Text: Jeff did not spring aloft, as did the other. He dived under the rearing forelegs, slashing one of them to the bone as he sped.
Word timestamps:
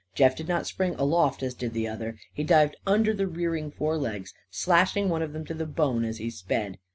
Jeff 0.15 0.35
did 0.35 0.47
not 0.47 0.65
spring 0.65 0.95
aloft, 0.95 1.43
as 1.43 1.53
did 1.53 1.73
the 1.73 1.87
other. 1.87 2.17
He 2.33 2.43
dived 2.43 2.75
under 2.87 3.13
the 3.13 3.27
rearing 3.27 3.69
forelegs, 3.69 4.33
slashing 4.49 5.09
one 5.09 5.21
of 5.21 5.31
them 5.31 5.45
to 5.45 5.53
the 5.53 5.67
bone 5.67 6.05
as 6.05 6.17
he 6.17 6.31
sped. 6.31 6.79